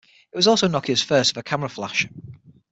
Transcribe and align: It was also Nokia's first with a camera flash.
It 0.33 0.35
was 0.35 0.47
also 0.47 0.67
Nokia's 0.67 1.03
first 1.03 1.35
with 1.35 1.45
a 1.45 1.47
camera 1.47 1.69
flash. 1.69 2.07